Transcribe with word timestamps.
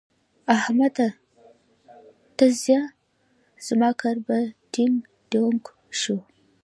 احمده! 0.55 1.07
ته 2.37 2.45
ځه؛ 2.63 2.79
زما 3.67 3.89
کار 4.01 4.17
په 4.27 4.35
ډينګ 4.71 4.95
ډينګو 5.31 5.73
شو. 5.99 6.17